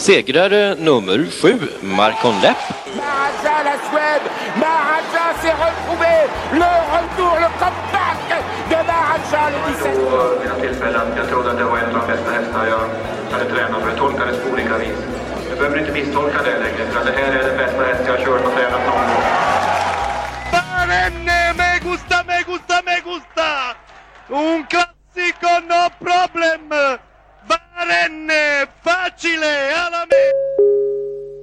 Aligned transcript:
Segrare 0.00 0.74
nummer 0.78 1.26
sju, 1.30 1.60
Marcon 1.82 2.40
Lepp. 2.40 2.56
Maharaja, 2.96 3.56
la 3.68 3.76
Suède. 3.88 4.26
Maharaja 4.56 5.24
s'est 5.40 5.56
retrouvé. 5.66 6.14
Le 6.52 6.72
retour, 6.94 7.34
le 7.44 7.50
comeback 7.60 8.20
de 8.70 8.78
Maharaja, 8.90 9.50
le 9.52 9.58
17. 9.68 10.40
vid 10.40 10.48
något 10.48 10.60
tillfälle 10.60 10.98
att 10.98 11.16
jag 11.16 11.28
trodde 11.28 11.50
att 11.50 11.58
det 11.58 11.64
var 11.64 11.78
en 11.78 11.84
av 11.84 11.92
de 12.00 12.12
bästa 12.12 12.30
hästar 12.32 12.66
jag 12.66 12.84
hade 13.32 13.50
tränat 13.50 13.82
för 13.82 13.88
jag 13.88 13.98
tolkade 13.98 14.30
det 14.32 14.38
på 14.38 14.52
olika 14.52 14.78
vis. 14.78 14.98
Jag 15.48 15.58
behöver 15.58 15.78
inte 15.78 15.92
misstolka 15.92 16.38
det 16.42 16.58
längre 16.64 16.84
för 16.92 17.04
det 17.04 17.12
här 17.18 17.32
är 17.32 17.44
den 17.48 17.56
bästa 17.56 17.82
häst 17.84 18.02
jag 18.06 18.12
har 18.12 18.24
kört 18.24 18.44
och 18.46 18.52
tränat 18.56 18.82
någon 18.86 19.06
gång. 19.10 19.24
Barenne, 20.52 21.38
me 21.60 21.70
gusta, 21.88 22.16
me 22.28 22.38
gusta, 22.50 22.76
me 22.86 22.96
gusta! 23.08 23.48
Un 24.28 24.64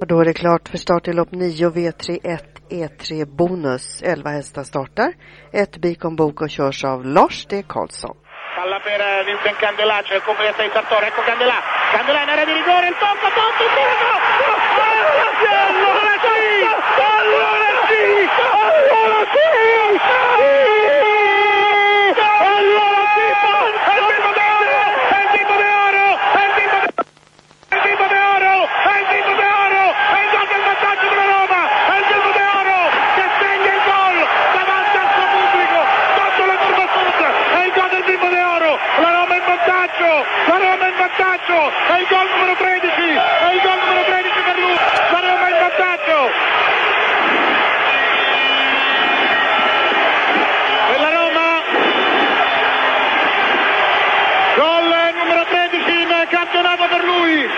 då 0.08 0.20
är 0.20 0.24
det 0.24 0.34
klart 0.34 0.68
för 0.68 0.78
start 0.78 1.08
i 1.08 1.12
lopp 1.12 1.32
9 1.32 1.68
V31 1.68 2.38
E3 2.70 3.22
e 3.22 3.24
Bonus. 3.26 4.02
11 4.02 4.30
hästar 4.30 4.62
startar. 4.62 5.12
Ett 5.52 5.76
Bicon 5.76 6.16
Boko 6.16 6.48
körs 6.48 6.84
av 6.84 7.04
Lars 7.04 7.46
D. 7.46 7.62
Karlsson. 7.68 8.16
Palla 8.56 8.80
per 8.80 9.00
eh, 9.00 9.24
Vincent 9.26 9.58
Candelà, 9.58 10.02
c'è 10.02 10.14
il 10.14 10.22
completo 10.22 10.62
di 10.62 10.70
Sartori, 10.72 11.06
ecco 11.06 11.22
Candelà, 11.22 11.58
Candelà 11.92 12.22
in 12.22 12.28
area 12.28 12.44
di 12.44 12.52
rigore, 12.52 12.88
il 12.88 12.96
tocco, 13.04 13.28
tocco, 13.38 13.64
tocco, 13.78 14.10
allora 14.90 15.28
sì, 15.40 15.54
allora 15.78 16.14
sì, 16.26 16.42
allora 17.14 17.70
sì, 17.88 19.48
vantaggio, 39.98 40.24
la 40.46 40.58
Roma 40.58 40.86
in 40.86 40.96
vantaggio, 40.96 41.72
è 41.88 41.98
il 41.98 42.06
gol 42.08 42.28
numero 42.30 42.54
13, 42.56 42.86
è 42.88 43.52
il 43.52 43.60
gol 43.60 43.78
numero 43.78 44.04
13 44.04 44.40
per 44.44 44.58
lui, 44.58 44.76
la 45.10 45.20
Roma 45.20 45.48
in 45.48 45.58
vantaggio. 45.58 46.30
E 50.88 50.98
la 50.98 51.10
Roma 51.10 51.62
Gol 54.56 55.12
numero 55.16 55.44
13 55.44 56.00
in 56.00 56.26
campionato 56.30 56.86
per 56.88 57.04
lui. 57.04 57.50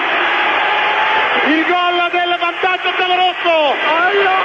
Il 1.47 1.65
gol 1.67 2.09
del 2.11 2.37
vantaggio 2.39 2.93
giallorosso 2.97 4.40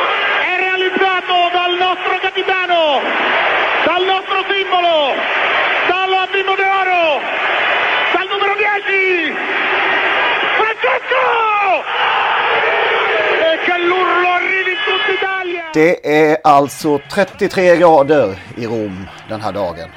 Det 15.75 16.27
är 16.27 16.37
alltså 16.43 16.99
33 17.11 17.77
grader 17.77 18.39
i 18.57 18.67
Rom 18.67 19.05
den 19.29 19.41
här 19.41 19.51
dagen. 19.51 19.89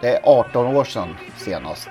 Det 0.00 0.08
är 0.08 0.20
18 0.24 0.76
år 0.76 0.84
sedan 0.84 1.16
senast. 1.36 1.88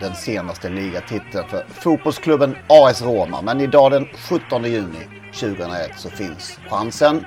Den 0.00 0.14
senaste 0.14 0.68
ligatiteln 0.68 1.48
för 1.48 1.64
fotbollsklubben 1.68 2.56
AS 2.68 3.02
Roma. 3.02 3.42
Men 3.42 3.60
idag 3.60 3.90
den 3.90 4.06
17 4.28 4.64
juni 4.64 4.98
2001 5.32 5.90
så 5.96 6.10
finns 6.10 6.58
chansen. 6.68 7.26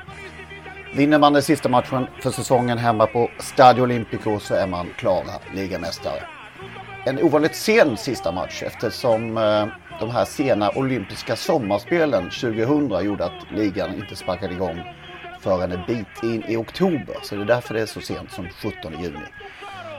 Vinner 0.96 1.20
man 1.20 1.34
den 1.34 1.44
sista 1.44 1.70
matchen 1.70 2.08
för 2.22 2.32
säsongen 2.32 2.78
hemma 2.78 3.08
på 3.08 3.30
Stadio 3.40 3.84
Olimpico 3.84 4.40
så 4.40 4.54
är 4.56 4.68
man 4.68 4.88
klara 4.98 5.34
ligamästare. 5.56 6.24
En 7.06 7.24
ovanligt 7.24 7.56
sen 7.56 7.98
sista 7.98 8.32
match 8.32 8.64
eftersom 8.64 9.38
eh, 9.38 9.68
de 10.00 10.10
här 10.10 10.26
sena 10.26 10.70
olympiska 10.70 11.36
sommarspelen 11.36 12.24
2000 12.24 13.06
gjorde 13.06 13.26
att 13.26 13.52
ligan 13.52 13.94
inte 13.96 14.16
sparkade 14.16 14.54
igång 14.54 14.84
förrän 15.40 15.72
en 15.72 15.86
bit 15.88 16.24
in 16.24 16.44
i 16.48 16.56
oktober. 16.56 17.16
Så 17.24 17.36
det 17.36 17.42
är 17.42 17.46
därför 17.46 17.74
det 17.74 17.82
är 17.82 17.86
så 17.86 18.02
sent 18.02 18.32
som 18.32 18.50
17 18.50 19.02
juni. 19.02 19.26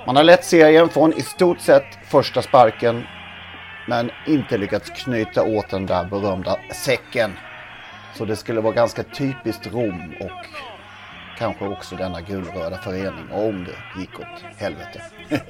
Man 0.07 0.17
har 0.17 0.25
lett 0.25 0.45
serien 0.45 0.89
från 0.89 1.13
i 1.13 1.23
stort 1.23 1.61
sett 1.61 1.99
första 2.09 2.43
sparken 2.43 3.05
men 3.89 4.11
inte 4.27 4.59
lyckats 4.59 4.91
knyta 4.91 5.43
åt 5.43 5.71
den 5.71 5.87
där 5.87 6.05
berömda 6.05 6.57
säcken. 6.85 7.33
Så 8.15 8.25
det 8.25 8.37
skulle 8.37 8.61
vara 8.61 8.75
ganska 8.75 9.03
typiskt 9.03 9.67
Rom 9.67 10.15
och 10.21 10.47
kanske 11.39 11.65
också 11.65 11.97
denna 11.97 12.21
gulröda 12.21 12.79
förening 12.79 13.33
om 13.33 13.65
det 13.65 14.01
gick 14.01 14.21
åt 14.21 14.43
helvete. 14.59 15.03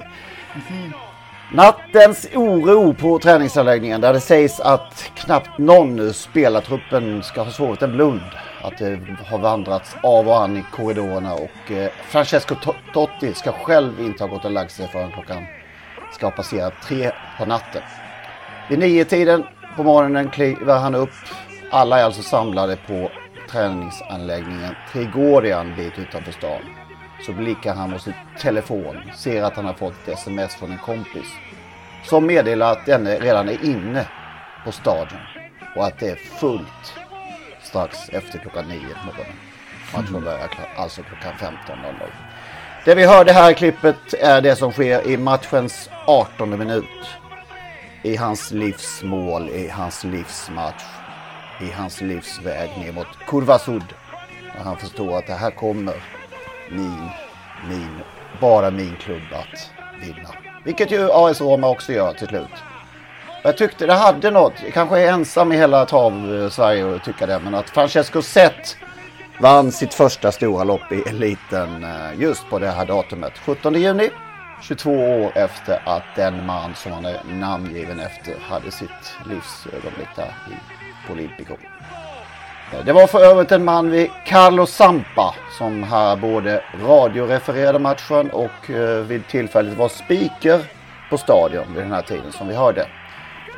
Nattens 1.53 2.29
oro 2.35 2.95
på 2.95 3.19
träningsanläggningen 3.19 4.01
där 4.01 4.13
det 4.13 4.21
sägs 4.21 4.61
att 4.61 5.11
knappt 5.15 5.59
någon 5.59 5.99
ur 5.99 6.13
spelartruppen 6.13 7.23
ska 7.23 7.43
ha 7.43 7.51
sovit 7.51 7.83
en 7.83 7.93
blund. 7.93 8.21
Att 8.63 8.79
det 8.79 9.01
har 9.27 9.39
vandrats 9.39 9.97
av 10.03 10.29
och 10.29 10.43
an 10.43 10.57
i 10.57 10.65
korridorerna 10.73 11.35
och 11.35 11.73
eh, 11.73 11.91
Francesco 12.09 12.55
Totti 12.93 13.35
ska 13.35 13.53
själv 13.53 14.01
inte 14.01 14.25
ha 14.25 14.29
gått 14.29 14.45
och 14.45 14.51
lagt 14.51 14.73
sig 14.73 14.89
förrän 14.89 15.13
klockan 15.13 15.47
ska 16.13 16.27
ha 16.27 16.31
passerat 16.31 16.75
tre 16.83 17.11
på 17.39 17.47
natten. 17.47 17.83
Vid 18.69 18.79
nio 18.79 19.05
tiden 19.05 19.45
på 19.77 19.83
morgonen 19.83 20.31
kliver 20.31 20.79
han 20.79 20.95
upp. 20.95 21.15
Alla 21.71 21.99
är 21.99 22.05
alltså 22.05 22.23
samlade 22.23 22.77
på 22.87 23.11
träningsanläggningen 23.51 24.75
Trigorian, 24.93 25.67
en 25.67 25.77
bit 25.77 25.99
utanför 25.99 26.33
stan. 26.33 26.80
Så 27.27 27.33
blickar 27.33 27.75
han 27.75 27.91
mot 27.91 28.03
sin 28.03 28.13
telefon, 28.39 28.97
ser 29.17 29.43
att 29.43 29.57
han 29.57 29.65
har 29.65 29.75
fått 29.75 30.09
ett 30.09 30.19
sms 30.19 30.55
från 30.55 30.73
en 30.73 30.79
kompis. 30.79 31.27
Som 32.05 32.27
meddelar 32.27 32.73
att 32.73 32.87
denne 32.87 33.19
redan 33.19 33.49
är 33.49 33.65
inne 33.65 34.07
på 34.65 34.73
stadion 34.73 35.19
och 35.77 35.87
att 35.87 35.99
det 35.99 36.11
är 36.11 36.17
fullt 36.17 36.95
strax 37.63 38.09
efter 38.09 38.39
klockan 38.39 38.69
nio 38.69 38.79
på 38.81 39.07
morgonen. 39.07 39.37
Matchen 39.95 40.25
börjar 40.25 40.51
alltså 40.77 41.03
klockan 41.03 41.33
15.00. 41.69 42.11
Det 42.85 42.95
vi 42.95 43.07
hörde 43.07 43.33
här 43.33 43.51
i 43.51 43.55
klippet 43.55 44.15
är 44.21 44.41
det 44.41 44.57
som 44.57 44.73
sker 44.73 45.09
i 45.09 45.17
matchens 45.17 45.91
18 46.07 46.59
minut. 46.59 46.85
I 48.03 48.17
hans 48.17 48.51
livsmål, 48.51 49.49
i 49.49 49.69
hans 49.69 50.05
livsmatch, 50.05 50.85
i 51.61 51.71
hans 51.71 52.01
livsväg 52.01 52.71
ner 52.79 52.93
mot 52.93 53.07
Kurva 53.27 53.59
Sud. 53.59 53.95
När 54.57 54.65
han 54.65 54.77
förstår 54.77 55.19
att 55.19 55.27
det 55.27 55.35
här 55.35 55.51
kommer 55.51 55.95
min, 56.71 57.09
min, 57.69 58.01
bara 58.41 58.71
min 58.71 58.97
klubb 58.97 59.23
att 59.33 59.71
vinna. 60.01 60.29
Vilket 60.65 60.91
ju 60.91 61.11
AS 61.13 61.41
Roma 61.41 61.69
också 61.69 61.93
gör 61.93 62.13
till 62.13 62.29
slut. 62.29 62.65
Jag 63.43 63.57
tyckte 63.57 63.87
det 63.87 63.95
hade 63.95 64.31
något, 64.31 64.53
jag 64.65 64.73
kanske 64.73 65.01
är 65.01 65.13
ensam 65.13 65.53
i 65.53 65.57
hela 65.57 65.87
trav-Sverige 65.87 66.95
att 66.97 67.05
tycka 67.05 67.27
det, 67.27 67.39
men 67.39 67.55
att 67.55 67.71
Francesco 67.71 68.23
Zet 68.23 68.77
vann 69.41 69.73
sitt 69.73 69.95
första 69.95 70.33
stora 70.33 70.65
lopp 70.65 70.93
i 70.93 71.03
eliten 71.09 71.85
eh, 71.85 72.21
just 72.21 72.51
på 72.51 72.59
det 72.59 72.71
här 72.71 72.87
datumet. 72.87 73.33
17 73.39 73.75
juni, 73.75 74.11
22 74.63 74.91
år 74.91 75.33
efter 75.35 75.83
att 75.89 76.05
den 76.17 76.47
man 76.47 76.75
som 76.75 76.93
han 76.93 77.05
är 77.05 77.21
namngiven 77.25 78.01
efter 78.01 78.35
hade 78.41 78.71
sitt 78.71 79.15
livsögonblick 79.29 80.09
där 80.17 80.35
i, 80.51 80.55
på 81.07 81.13
Olympico. 81.13 81.57
Det 82.85 82.93
var 82.93 83.07
för 83.07 83.25
övrigt 83.25 83.53
en 83.53 83.65
man 83.65 83.91
vid 83.91 84.11
Carlos 84.27 84.71
Sampa 84.71 85.35
som 85.59 85.83
här 85.83 86.17
både 86.17 86.63
radiorefererade 86.83 87.79
matchen 87.79 88.31
och 88.31 88.71
eh, 88.71 89.05
vid 89.05 89.27
tillfället 89.29 89.79
var 89.79 89.89
speaker 89.89 90.61
på 91.11 91.19
stadion 91.19 91.75
vid 91.75 91.83
den 91.83 91.93
här 91.93 92.03
tiden 92.03 92.33
som 92.33 92.49
vi 92.49 92.55
hörde. 92.55 92.87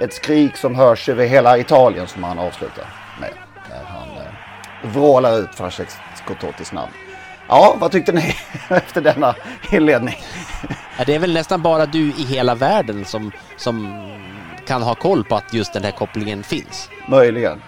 Ett 0.01 0.13
skrik 0.13 0.57
som 0.57 0.75
hörs 0.75 1.09
över 1.09 1.27
hela 1.27 1.59
Italien 1.59 2.07
som 2.07 2.25
han 2.25 2.39
avslutar 2.39 2.85
med. 3.21 3.33
Där 3.69 3.85
han 3.85 4.09
eh, 4.09 4.91
vrålar 4.91 5.39
ut 5.39 5.55
Francesco 5.55 6.35
Tottis 6.41 6.73
namn. 6.73 6.93
Ja, 7.49 7.77
vad 7.79 7.93
tyckte 7.93 8.13
ni 8.13 8.37
efter 8.69 9.01
denna 9.01 9.35
inledning? 9.73 10.17
Ja, 10.99 11.05
det 11.05 11.15
är 11.15 11.19
väl 11.19 11.35
nästan 11.35 11.63
bara 11.63 11.87
du 11.87 12.09
i 12.09 12.25
hela 12.25 12.55
världen 12.55 13.05
som, 13.05 13.33
som 13.57 14.07
kan 14.67 14.83
ha 14.83 14.95
koll 14.95 15.25
på 15.25 15.37
att 15.37 15.55
just 15.55 15.73
den 15.73 15.85
här 15.85 15.91
kopplingen 15.91 16.43
finns. 16.43 16.89
Möjligen. 17.09 17.63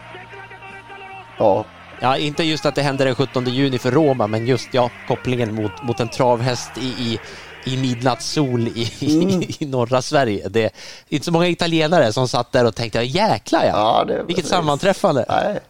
Ja. 1.39 1.65
Ja, 2.01 2.17
inte 2.17 2.45
just 2.45 2.67
att 2.67 2.75
det 2.75 2.83
händer 2.83 3.05
den 3.05 3.15
17 3.15 3.45
juni 3.47 3.79
för 3.79 3.91
Roma, 3.91 4.27
men 4.27 4.47
just 4.47 4.69
ja, 4.73 4.91
kopplingen 5.09 5.55
mot, 5.55 5.83
mot 5.83 6.01
en 6.01 6.09
travhäst 6.09 6.71
i, 6.79 6.87
i, 6.87 7.21
i 7.65 7.77
midnattssol 7.77 8.69
i, 8.69 8.93
mm. 9.01 9.43
i, 9.59 9.67
norra 9.67 10.03
Sverige. 10.03 10.49
Det 10.49 10.65
är 10.65 10.71
inte 11.09 11.25
så 11.25 11.33
många 11.33 11.49
italienare 11.49 12.13
som 12.13 12.29
satt 12.29 12.53
där 12.53 12.67
och 12.67 12.75
tänkte 12.75 13.03
jäklar 13.03 13.65
ja, 13.65 13.71
ja 13.99 14.05
det, 14.05 14.15
vilket 14.15 14.37
precis. 14.37 14.51
sammanträffande. 14.51 15.25
Nej. 15.29 15.61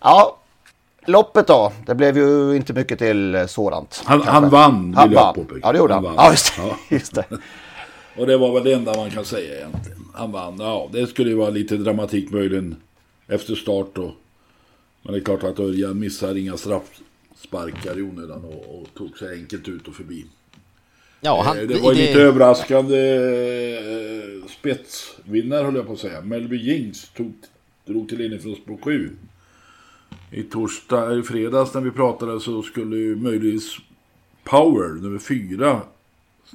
Ja, 0.00 0.36
loppet 1.06 1.46
då? 1.46 1.72
Det 1.86 1.94
blev 1.94 2.16
ju 2.16 2.56
inte 2.56 2.72
mycket 2.72 2.98
till 2.98 3.44
sådant. 3.48 4.02
Han, 4.04 4.22
han 4.22 4.50
vann, 4.50 4.94
han 4.96 5.08
vill 5.08 5.16
jag 5.16 5.34
påpeka. 5.34 5.60
Ja, 5.62 5.72
det 5.72 5.78
gjorde 5.78 5.94
han. 5.94 6.04
han. 6.04 6.14
Ja, 6.16 6.30
just, 6.30 6.52
ja. 6.58 6.76
just 6.88 7.14
det. 7.14 7.24
och 8.16 8.26
det 8.26 8.36
var 8.36 8.54
väl 8.54 8.64
det 8.64 8.72
enda 8.72 8.96
man 8.96 9.10
kan 9.10 9.24
säga 9.24 9.56
egentligen. 9.56 10.04
Han 10.14 10.32
vann. 10.32 10.56
Ja, 10.58 10.88
det 10.92 11.06
skulle 11.06 11.30
ju 11.30 11.36
vara 11.36 11.50
lite 11.50 11.76
dramatik 11.76 12.30
möjligen 12.30 12.76
efter 13.28 13.54
start 13.54 13.86
då. 13.92 14.14
Men 15.06 15.12
det 15.12 15.20
är 15.20 15.24
klart 15.24 15.42
att 15.42 15.60
Örjan 15.60 15.98
missar 15.98 16.34
inga 16.34 16.56
straffsparkar 16.56 17.98
i 17.98 18.02
onödan 18.02 18.44
och, 18.44 18.80
och 18.80 18.94
tog 18.94 19.18
sig 19.18 19.38
enkelt 19.38 19.68
ut 19.68 19.88
och 19.88 19.94
förbi. 19.94 20.26
Ja, 21.20 21.42
han, 21.44 21.58
eh, 21.58 21.66
det 21.66 21.80
var 21.80 21.94
det... 21.94 22.00
lite 22.00 22.20
överraskande 22.20 23.16
eh, 23.76 24.48
spetsvinnare 24.48 25.64
höll 25.64 25.74
jag 25.74 25.86
på 25.86 25.92
att 25.92 25.98
säga. 25.98 26.20
Melby 26.20 26.56
Jings 26.56 27.08
tog, 27.16 27.32
drog 27.84 28.08
till 28.08 28.18
ledning 28.18 28.40
från 28.40 28.54
spår 28.54 28.78
7. 28.82 29.10
I 30.30 30.42
torsdag, 30.42 31.18
i 31.18 31.22
fredags 31.22 31.74
när 31.74 31.80
vi 31.80 31.90
pratade 31.90 32.40
så 32.40 32.62
skulle 32.62 32.96
ju 32.96 33.16
möjligtvis 33.16 33.76
Power, 34.44 35.02
nummer 35.02 35.18
4, 35.18 35.80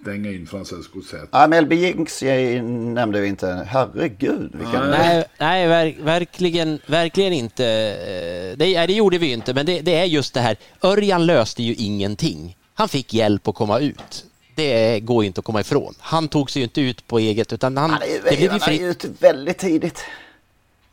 stänga 0.02 0.32
in 0.32 0.48
Francesco 0.48 1.02
Zet. 1.02 1.30
Ja, 1.32 1.48
Melby 1.48 1.76
Jinx 1.76 2.22
nämnde 2.64 3.22
vi 3.22 3.28
inte. 3.28 3.68
Herregud. 3.68 4.52
Vilken... 4.56 4.90
Nej, 4.90 5.24
nej 5.38 5.68
verk, 5.68 5.98
verkligen, 6.00 6.80
verkligen 6.86 7.34
inte. 7.34 7.66
Eh, 7.66 8.58
det, 8.58 8.86
det 8.88 8.94
gjorde 8.94 9.18
vi 9.18 9.32
inte, 9.32 9.54
men 9.54 9.66
det, 9.66 9.82
det, 9.82 9.96
är 9.96 10.06
just 10.06 10.34
det 10.34 10.42
här. 10.42 10.58
Örjan 10.82 11.26
löste 11.26 11.64
ju 11.64 11.74
ingenting. 11.74 12.58
Han 12.74 12.90
fick 12.90 13.14
hjälp 13.14 13.48
att 13.48 13.56
komma 13.56 13.80
ut. 13.80 14.26
Det 14.56 15.00
går 15.00 15.24
ju 15.24 15.28
inte 15.28 15.40
att 15.40 15.46
komma 15.46 15.62
ifrån. 15.62 15.94
Han 16.00 16.28
tog 16.28 16.52
sig 16.52 16.60
ju 16.60 16.64
inte 16.64 16.82
ut 16.82 17.08
på 17.08 17.20
eget, 17.20 17.54
utan 17.54 17.78
han... 17.78 17.90
Han 17.90 18.02
är, 18.02 18.08
det 18.08 18.38
blev 18.38 18.42
ju 18.42 18.50
han 18.50 18.74
är 18.74 18.90
ute 18.90 19.08
väldigt 19.20 19.58
tidigt. 19.58 20.04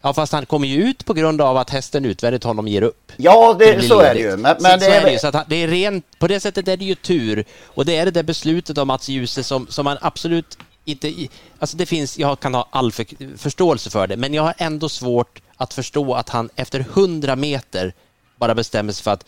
Ja, 0.03 0.15
fast 0.15 0.33
han 0.33 0.47
kommer 0.47 0.69
ju 0.69 0.83
ut 0.83 1.05
på 1.05 1.15
grund 1.15 1.41
av 1.41 1.57
att 1.57 1.71
hästen 1.71 2.05
utvändigt 2.05 2.45
honom 2.45 2.69
ger 2.69 2.83
upp. 2.83 3.13
Ja, 3.17 3.57
det, 3.59 3.83
så 3.83 4.01
är 4.01 4.15
det 4.15 4.21
ju. 4.21 4.37
Men, 4.37 4.57
men 4.61 4.79
det, 4.79 4.87
är... 4.87 5.05
det, 5.05 5.13
ju, 5.13 5.19
så 5.19 5.27
att 5.27 5.49
det 5.49 5.57
är 5.57 5.69
rent, 5.69 6.19
på 6.19 6.29
det 6.29 6.41
sättet 6.41 6.69
är 6.69 6.77
det 6.77 6.85
ju 6.85 6.95
tur. 6.95 7.45
Och 7.65 7.85
det 7.85 7.97
är 7.97 8.05
det 8.05 8.11
där 8.11 8.23
beslutet 8.23 8.79
av 8.79 8.87
Mats 8.87 9.09
Djuse 9.09 9.43
som, 9.43 9.67
som 9.67 9.85
man 9.85 9.99
absolut 10.01 10.59
inte... 10.85 11.15
Alltså 11.59 11.77
det 11.77 11.87
finns, 11.87 12.19
jag 12.19 12.41
kan 12.41 12.55
ha 12.55 12.69
all 12.71 12.93
för, 12.93 13.37
förståelse 13.39 13.91
för 13.91 14.07
det, 14.07 14.17
men 14.17 14.35
jag 14.35 14.43
har 14.43 14.55
ändå 14.59 14.89
svårt 14.89 15.43
att 15.57 15.75
förstå 15.75 16.15
att 16.15 16.29
han 16.29 16.51
efter 16.57 16.81
hundra 16.81 17.37
meter 17.37 17.93
bara 18.37 18.55
bestämmer 18.55 18.93
sig 18.93 19.05
för 19.05 19.11
att 19.11 19.25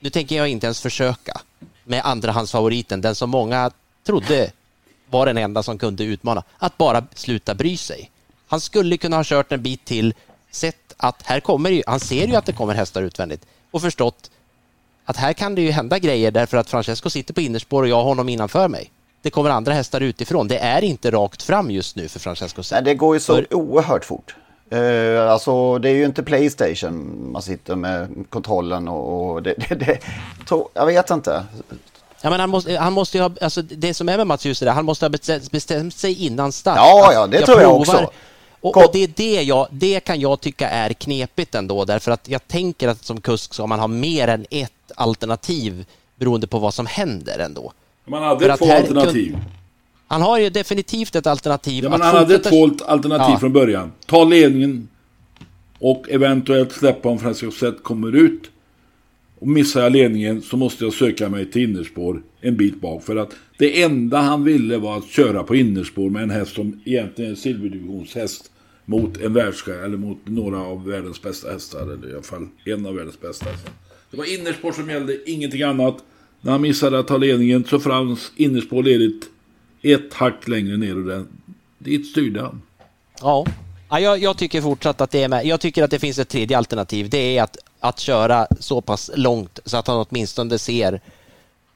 nu 0.00 0.10
tänker 0.10 0.36
jag 0.36 0.48
inte 0.48 0.66
ens 0.66 0.80
försöka 0.80 1.40
med 1.84 2.02
andrahandsfavoriten, 2.04 3.00
den 3.00 3.14
som 3.14 3.30
många 3.30 3.70
trodde 4.06 4.52
var 5.10 5.26
den 5.26 5.38
enda 5.38 5.62
som 5.62 5.78
kunde 5.78 6.04
utmana, 6.04 6.42
att 6.58 6.78
bara 6.78 7.06
sluta 7.14 7.54
bry 7.54 7.76
sig. 7.76 8.10
Han 8.52 8.60
skulle 8.60 8.96
kunna 8.96 9.16
ha 9.16 9.24
kört 9.24 9.52
en 9.52 9.62
bit 9.62 9.84
till, 9.84 10.14
sett 10.50 10.94
att 10.96 11.22
här 11.22 11.40
kommer 11.40 11.70
ju, 11.70 11.82
han 11.86 12.00
ser 12.00 12.26
ju 12.26 12.34
att 12.34 12.46
det 12.46 12.52
kommer 12.52 12.74
hästar 12.74 13.02
utvändigt 13.02 13.46
och 13.70 13.82
förstått 13.82 14.30
att 15.04 15.16
här 15.16 15.32
kan 15.32 15.54
det 15.54 15.62
ju 15.62 15.70
hända 15.70 15.98
grejer 15.98 16.30
därför 16.30 16.56
att 16.56 16.70
Francesco 16.70 17.10
sitter 17.10 17.34
på 17.34 17.40
innerspår 17.40 17.82
och 17.82 17.88
jag 17.88 17.96
har 17.96 18.04
honom 18.04 18.28
innanför 18.28 18.68
mig. 18.68 18.90
Det 19.22 19.30
kommer 19.30 19.50
andra 19.50 19.72
hästar 19.72 20.00
utifrån. 20.00 20.48
Det 20.48 20.58
är 20.58 20.84
inte 20.84 21.10
rakt 21.10 21.42
fram 21.42 21.70
just 21.70 21.96
nu 21.96 22.08
för 22.08 22.20
Francesco. 22.20 22.62
Nej, 22.72 22.82
det 22.82 22.94
går 22.94 23.16
ju 23.16 23.20
så 23.20 23.34
för... 23.34 23.54
oerhört 23.54 24.04
fort. 24.04 24.36
Uh, 24.72 25.30
alltså 25.30 25.78
det 25.78 25.88
är 25.88 25.94
ju 25.94 26.04
inte 26.04 26.22
Playstation 26.22 27.32
man 27.32 27.42
sitter 27.42 27.76
med 27.76 28.24
kontrollen 28.28 28.88
och, 28.88 29.30
och 29.30 29.42
det, 29.42 29.54
det, 29.68 29.74
det 29.74 29.98
to, 30.46 30.68
jag 30.74 30.86
vet 30.86 31.10
inte. 31.10 31.44
Ja, 32.20 32.30
men 32.30 32.40
han, 32.40 32.50
måste, 32.50 32.76
han 32.76 32.92
måste 32.92 33.20
ha, 33.20 33.30
alltså 33.40 33.62
det 33.62 33.94
som 33.94 34.08
är 34.08 34.16
med 34.16 34.26
Mats 34.26 34.44
Djuse, 34.44 34.70
han 34.70 34.84
måste 34.84 35.04
ha 35.04 35.10
bestämt 35.50 35.94
sig 35.94 36.26
innan 36.26 36.52
start. 36.52 36.76
Ja, 36.76 37.12
ja, 37.12 37.26
det 37.26 37.36
jag 37.36 37.46
tror 37.46 37.60
jag 37.60 37.76
också. 37.76 38.10
Och, 38.62 38.76
och, 38.76 38.90
det, 38.92 38.98
är 38.98 39.10
det, 39.16 39.42
jag, 39.42 39.66
det 39.70 40.00
kan 40.00 40.20
jag 40.20 40.40
tycka 40.40 40.68
är 40.68 40.92
knepigt 40.92 41.54
ändå, 41.54 41.84
därför 41.84 42.10
att 42.10 42.28
jag 42.28 42.48
tänker 42.48 42.88
att 42.88 43.04
som 43.04 43.20
kusk 43.20 43.54
ska 43.54 43.66
man 43.66 43.80
ha 43.80 43.86
mer 43.86 44.28
än 44.28 44.46
ett 44.50 44.92
alternativ 44.94 45.84
beroende 46.16 46.46
på 46.46 46.58
vad 46.58 46.74
som 46.74 46.86
händer 46.86 47.38
ändå. 47.38 47.72
Man 48.04 48.22
hade 48.22 48.56
två 48.56 48.72
alternativ. 48.72 49.32
Kun, 49.32 49.40
han 50.06 50.22
har 50.22 50.38
ju 50.38 50.50
definitivt 50.50 51.16
ett 51.16 51.26
alternativ. 51.26 51.84
Ja, 51.84 51.90
men 51.90 52.00
han 52.00 52.16
hade 52.16 52.38
två 52.38 52.70
alternativ 52.86 53.32
ja. 53.32 53.38
från 53.38 53.52
början. 53.52 53.92
Ta 54.06 54.24
ledningen 54.24 54.88
och 55.78 56.10
eventuellt 56.10 56.72
släppa 56.72 57.08
om 57.08 57.18
Francesco 57.18 57.72
kommer 57.82 58.16
ut. 58.16 58.42
Och 59.38 59.48
missar 59.48 59.82
jag 59.82 59.92
ledningen 59.92 60.42
så 60.42 60.56
måste 60.56 60.84
jag 60.84 60.92
söka 60.92 61.28
mig 61.28 61.50
till 61.50 61.62
innerspår 61.62 62.22
en 62.40 62.56
bit 62.56 62.80
bak. 62.80 63.04
För 63.04 63.16
att 63.16 63.30
det 63.58 63.82
enda 63.82 64.18
han 64.18 64.44
ville 64.44 64.78
var 64.78 64.98
att 64.98 65.06
köra 65.06 65.42
på 65.42 65.56
innerspår 65.56 66.10
med 66.10 66.22
en 66.22 66.30
häst 66.30 66.54
som 66.54 66.80
egentligen 66.84 67.30
är 67.30 67.34
en 67.34 67.40
silverdivisionshäst 67.40 68.51
mot 68.84 69.16
en 69.16 69.32
världsstjärna 69.32 69.84
eller 69.84 69.96
mot 69.96 70.18
några 70.24 70.60
av 70.60 70.86
världens 70.86 71.22
bästa 71.22 71.52
hästar. 71.52 71.82
Eller 71.82 72.10
i 72.10 72.12
alla 72.12 72.22
fall 72.22 72.48
en 72.64 72.86
av 72.86 72.94
världens 72.94 73.20
bästa 73.20 73.50
hästar. 73.50 73.72
Det 74.10 74.16
var 74.16 74.34
innerspår 74.34 74.72
som 74.72 74.90
gällde, 74.90 75.30
ingenting 75.30 75.62
annat. 75.62 75.96
När 76.40 76.52
han 76.52 76.60
missade 76.60 76.98
att 76.98 77.08
ta 77.08 77.16
ledningen 77.16 77.64
så 77.64 77.80
fanns 77.80 78.32
innerspår 78.36 78.82
ledigt 78.82 79.28
ett 79.82 80.14
hack 80.14 80.48
längre 80.48 80.76
ner 80.76 80.96
och 80.96 81.04
den, 81.04 81.28
dit 81.78 82.06
styrde 82.06 82.40
han. 82.40 82.62
Ja, 83.20 83.46
ja 83.90 84.00
jag, 84.00 84.18
jag, 84.18 84.38
tycker 84.38 84.60
fortsatt 84.60 85.00
att 85.00 85.10
det 85.10 85.22
är 85.22 85.28
med. 85.28 85.46
Jag 85.46 85.60
tycker 85.60 85.82
att 85.82 85.90
det 85.90 85.98
finns 85.98 86.18
ett 86.18 86.28
tredje 86.28 86.58
alternativ. 86.58 87.10
Det 87.10 87.38
är 87.38 87.42
att, 87.42 87.56
att 87.80 87.98
köra 87.98 88.46
så 88.60 88.80
pass 88.80 89.10
långt 89.14 89.58
så 89.64 89.76
att 89.76 89.86
han 89.86 90.06
åtminstone 90.08 90.58
ser 90.58 91.00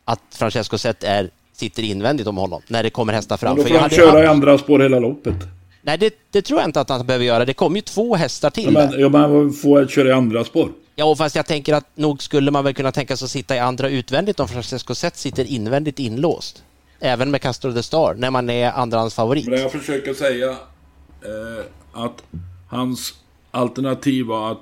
att 0.05 0.21
Francesco 0.31 0.79
Zet 0.79 1.05
är, 1.05 1.31
sitter 1.53 1.83
invändigt 1.83 2.27
om 2.27 2.37
honom 2.37 2.63
när 2.69 2.83
det 2.83 2.91
kommer 2.91 3.13
hästar 3.13 3.37
fram. 3.37 3.57
Men 3.57 3.65
då 3.65 3.73
får 3.73 3.79
han 3.79 3.91
köra 3.91 4.25
i 4.25 4.27
andra 4.27 4.59
spår 4.59 4.79
hela 4.79 4.99
loppet. 4.99 5.56
Nej, 5.87 5.99
det, 5.99 6.15
det, 6.31 6.43
tror 6.43 6.61
jag 6.61 6.69
inte 6.69 6.81
att 6.81 6.89
han 6.89 7.07
behöver 7.07 7.25
göra. 7.25 7.45
Det 7.45 7.55
kommer 7.55 7.77
ju 7.77 7.83
två 7.83 8.17
hästar 8.17 8.51
till. 8.51 8.75
Ja, 8.75 8.89
men, 8.91 9.01
ja, 9.01 9.09
men 9.09 9.53
får 9.53 9.87
köra 9.87 10.09
i 10.09 10.13
andra 10.13 10.45
spår. 10.45 10.71
Ja, 10.97 11.17
fast 11.17 11.37
jag 11.37 11.47
tänker 11.47 11.75
att 11.75 11.97
nog 11.97 12.23
skulle 12.23 12.51
man 12.51 12.65
väl 12.65 12.75
kunna 12.75 12.93
tänka 12.93 13.17
sig 13.17 13.25
att 13.27 13.31
sitta 13.31 13.57
i 13.57 13.59
andra 13.59 13.89
utvändigt 13.89 14.41
om 14.41 14.49
Francesco 14.49 14.95
Zet 14.95 15.17
sitter 15.17 15.45
invändigt 15.45 15.99
inlåst. 15.99 16.63
Även 17.01 17.31
med 17.31 17.43
Castro 17.43 17.71
de 17.71 17.83
Star, 17.83 18.15
när 18.15 18.31
man 18.31 18.51
är 18.51 18.73
andrahands 18.73 19.15
favorit. 19.15 19.47
Men 19.47 19.61
jag 19.61 19.73
försöker 19.73 20.15
säga 20.15 20.51
eh, 20.51 21.65
att 21.93 22.23
hans 22.69 23.15
alternativ 23.51 24.27
var 24.27 24.53
att, 24.53 24.61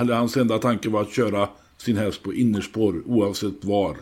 eller 0.00 0.14
hans 0.14 0.36
enda 0.36 0.58
tanke 0.58 0.88
var 0.88 1.02
att 1.02 1.12
köra 1.12 1.48
sin 1.78 1.96
häst 1.96 2.22
på 2.22 2.34
innerspår 2.34 3.02
oavsett 3.06 3.64
var. 3.64 3.96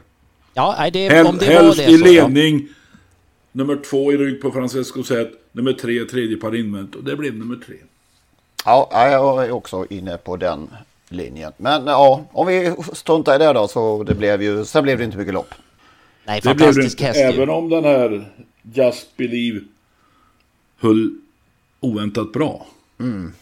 Ja, 0.54 0.90
det, 0.92 1.08
Hel, 1.08 1.26
om 1.26 1.38
det 1.38 1.44
helst 1.44 1.78
var 1.78 1.86
det 1.86 1.92
i 1.92 1.98
så, 1.98 2.04
ledning. 2.04 2.68
Ja. 2.68 2.74
Nummer 3.52 3.76
två 3.90 4.12
i 4.12 4.16
rygg 4.16 4.42
på 4.42 4.50
Francesco 4.50 5.02
Zet. 5.02 5.40
Nummer 5.56 5.72
tre, 5.72 6.04
tredje 6.04 6.36
par 6.36 6.54
invänt. 6.54 6.94
Och 6.94 7.04
det 7.04 7.16
blev 7.16 7.34
nummer 7.34 7.56
tre. 7.66 7.76
Ja, 8.64 8.88
jag 8.92 9.46
är 9.46 9.50
också 9.50 9.86
inne 9.90 10.16
på 10.16 10.36
den 10.36 10.70
linjen. 11.08 11.52
Men 11.56 11.86
ja, 11.86 12.24
om 12.32 12.46
vi 12.46 12.74
struntar 12.92 13.34
i 13.34 13.38
det 13.38 13.52
då 13.52 13.68
så 13.68 14.02
det 14.02 14.14
blev 14.14 14.42
ju, 14.42 14.64
sen 14.64 14.82
blev 14.82 14.98
det 14.98 15.04
inte 15.04 15.16
mycket 15.16 15.34
lopp. 15.34 15.54
Nej, 16.24 16.40
det 16.44 16.54
blev 16.54 16.74
det 16.74 16.84
inte, 16.84 17.06
även 17.06 17.50
om 17.50 17.68
den 17.68 17.84
här 17.84 18.32
Just 18.62 19.16
Believe 19.16 19.60
höll 20.80 21.10
oväntat 21.80 22.32
bra. 22.32 22.66
Mm. 23.00 23.32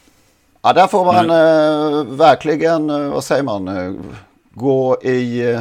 Ja, 0.62 0.72
där 0.72 0.86
får 0.86 1.04
man 1.04 1.30
eh, 1.30 2.16
verkligen, 2.16 2.90
eh, 2.90 3.08
vad 3.08 3.24
säger 3.24 3.42
man, 3.42 3.68
eh, 3.68 3.94
gå 4.50 5.02
i 5.02 5.56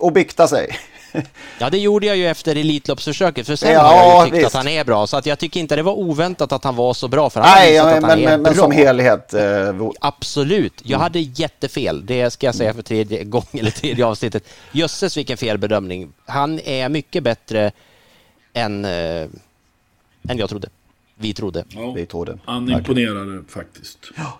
och 0.00 0.12
bikta 0.12 0.48
sig. 0.48 0.76
Ja, 1.58 1.70
det 1.70 1.78
gjorde 1.78 2.06
jag 2.06 2.16
ju 2.16 2.26
efter 2.28 2.56
Elitloppsförsöket, 2.56 3.46
för 3.46 3.56
sen 3.56 3.72
ja, 3.72 3.80
har 3.80 3.96
jag 3.96 4.18
ju 4.26 4.30
tyckt 4.30 4.36
visst. 4.44 4.46
att 4.46 4.52
han 4.54 4.68
är 4.68 4.84
bra. 4.84 5.06
Så 5.06 5.16
att 5.16 5.26
jag 5.26 5.38
tycker 5.38 5.60
inte 5.60 5.76
det 5.76 5.82
var 5.82 5.92
oväntat 5.92 6.52
att 6.52 6.64
han 6.64 6.76
var 6.76 6.94
så 6.94 7.08
bra, 7.08 7.30
för 7.30 7.40
han 7.40 7.50
Nej, 7.58 7.74
ja, 7.74 7.94
att 7.96 8.02
men, 8.02 8.20
men, 8.20 8.24
bra. 8.24 8.38
men 8.38 8.54
som 8.54 8.72
helhet. 8.72 9.34
Eh, 9.34 9.74
Absolut. 10.00 10.72
Jag 10.82 10.90
mm. 10.90 11.00
hade 11.00 11.18
jättefel, 11.20 12.06
det 12.06 12.30
ska 12.30 12.46
jag 12.46 12.54
säga 12.54 12.74
för 12.74 12.82
tredje 12.82 13.24
gången, 13.24 13.46
eller 13.52 13.70
tredje 13.70 14.06
avsnittet. 14.06 14.44
Jösses 14.72 15.16
vilken 15.16 15.36
felbedömning. 15.36 16.12
Han 16.26 16.60
är 16.60 16.88
mycket 16.88 17.22
bättre 17.22 17.72
än, 18.52 18.84
äh, 18.84 18.90
än 20.28 20.38
jag 20.38 20.48
trodde. 20.48 20.68
Vi 21.14 21.34
trodde. 21.34 21.64
Ja, 21.68 21.92
Vi 21.92 22.06
trodde. 22.06 22.38
Han 22.44 22.70
imponerade 22.72 23.42
faktiskt. 23.48 23.98
Ja. 24.16 24.38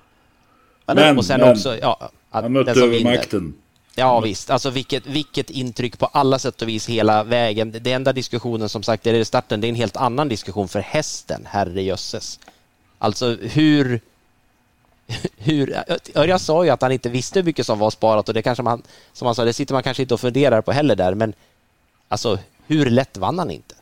Men, 0.94 1.18
och 1.18 1.24
sen 1.24 1.40
men, 1.40 1.50
också, 1.52 1.76
ja, 1.78 2.10
att 2.30 2.42
Han 2.42 2.52
mötte 2.52 2.70
den 2.70 2.80
som 2.80 2.90
vinner- 2.90 3.10
övermakten. 3.10 3.54
Ja 3.94 4.20
visst, 4.20 4.50
alltså 4.50 4.70
vilket, 4.70 5.06
vilket 5.06 5.50
intryck 5.50 5.98
på 5.98 6.06
alla 6.06 6.38
sätt 6.38 6.62
och 6.62 6.68
vis 6.68 6.88
hela 6.88 7.24
vägen. 7.24 7.76
Det 7.80 7.92
enda 7.92 8.12
diskussionen 8.12 8.68
som 8.68 8.82
sagt 8.82 9.06
är 9.06 9.14
i 9.14 9.24
starten, 9.24 9.60
det 9.60 9.66
är 9.66 9.68
en 9.68 9.74
helt 9.74 9.96
annan 9.96 10.28
diskussion 10.28 10.68
för 10.68 10.80
hästen, 10.80 11.46
herrejösses. 11.50 12.38
Alltså 12.98 13.36
hur... 13.40 14.00
hur 15.36 15.82
Örjan 16.14 16.38
sa 16.38 16.64
ju 16.64 16.70
att 16.70 16.82
han 16.82 16.92
inte 16.92 17.08
visste 17.08 17.38
hur 17.38 17.44
mycket 17.44 17.66
som 17.66 17.78
var 17.78 17.90
sparat 17.90 18.28
och 18.28 18.34
det 18.34 18.42
kanske 18.42 18.62
man, 18.62 18.82
som 19.12 19.26
han 19.26 19.34
sa, 19.34 19.44
det 19.44 19.52
sitter 19.52 19.74
man 19.74 19.82
kanske 19.82 20.02
inte 20.02 20.14
och 20.14 20.20
funderar 20.20 20.60
på 20.60 20.72
heller 20.72 20.96
där, 20.96 21.14
men 21.14 21.32
alltså 22.08 22.38
hur 22.66 22.90
lätt 22.90 23.16
vann 23.16 23.38
han 23.38 23.50
inte? 23.50 23.74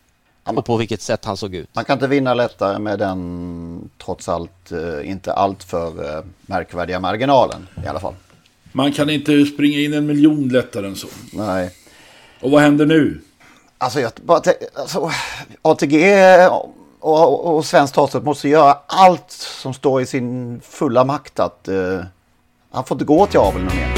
Och 0.45 0.65
på 0.65 0.77
vilket 0.77 1.03
sätt 1.03 1.25
han 1.25 1.37
såg 1.37 1.55
ut. 1.55 1.69
Man 1.75 1.85
kan 1.85 1.95
inte 1.95 2.07
vinna 2.07 2.35
lättare 2.35 2.79
med 2.79 2.99
den 2.99 3.91
trots 4.05 4.29
allt 4.29 4.73
eh, 4.73 5.11
inte 5.11 5.33
alltför 5.33 6.17
eh, 6.17 6.25
märkvärdiga 6.41 7.01
marginalen 7.01 7.69
i 7.85 7.87
alla 7.87 8.01
fall. 8.01 8.15
Man 8.79 8.93
kan 8.93 9.11
inte 9.11 9.45
springa 9.45 9.79
in 9.79 9.93
en 9.93 10.07
miljon 10.07 10.49
lättare 10.49 10.87
än 10.87 10.97
så. 10.97 11.09
Nej. 11.33 11.71
Och 12.41 12.51
vad 12.51 12.63
händer 12.63 12.87
nu? 12.87 13.21
Alltså, 13.79 14.01
jag 14.01 14.13
bara 14.23 14.43
alltså, 14.75 15.11
ATG 15.63 15.97
och, 16.51 16.75
och, 17.01 17.57
och 17.57 17.65
Svenskt 17.65 17.95
Travsport 17.95 18.25
måste 18.25 18.49
göra 18.49 18.77
allt 18.87 19.31
som 19.31 19.75
står 19.75 20.03
i 20.03 20.07
sin 20.07 20.61
fulla 20.61 21.05
makt 21.05 21.41
att 21.41 21.69
eh, 21.69 22.01
han 22.71 22.85
får 22.85 22.95
inte 22.95 23.05
gå 23.05 23.27
till 23.27 23.39
aveln 23.39 23.65
mer. 23.65 23.98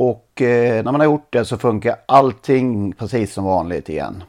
Och 0.00 0.42
eh, 0.42 0.84
när 0.84 0.92
man 0.92 1.00
har 1.00 1.04
gjort 1.04 1.32
det 1.32 1.44
så 1.44 1.58
funkar 1.58 1.96
allting 2.06 2.92
precis 2.92 3.32
som 3.32 3.44
vanligt 3.44 3.88
igen. 3.88 4.22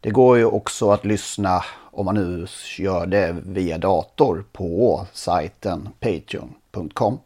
Det 0.00 0.10
går 0.10 0.38
ju 0.38 0.44
också 0.44 0.90
att 0.90 1.04
lyssna 1.04 1.64
om 1.90 2.04
man 2.04 2.14
nu 2.14 2.46
gör 2.78 3.06
det 3.06 3.36
via 3.46 3.78
dator 3.78 4.44
på 4.52 5.06
sajten 5.12 5.88
patreon.com. 6.00 7.18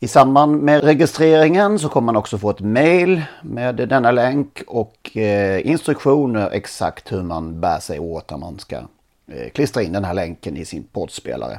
I 0.00 0.08
samband 0.08 0.62
med 0.62 0.84
registreringen 0.84 1.78
så 1.78 1.88
kommer 1.88 2.06
man 2.06 2.16
också 2.16 2.38
få 2.38 2.50
ett 2.50 2.60
mail 2.60 3.22
med 3.42 3.74
denna 3.74 4.10
länk 4.10 4.62
och 4.66 5.16
eh, 5.16 5.66
instruktioner 5.66 6.50
exakt 6.52 7.12
hur 7.12 7.22
man 7.22 7.60
bär 7.60 7.78
sig 7.78 7.98
åt 7.98 8.30
när 8.30 8.38
man 8.38 8.58
ska 8.58 8.76
eh, 9.26 9.50
klistra 9.54 9.82
in 9.82 9.92
den 9.92 10.04
här 10.04 10.14
länken 10.14 10.56
i 10.56 10.64
sin 10.64 10.84
poddspelare. 10.92 11.58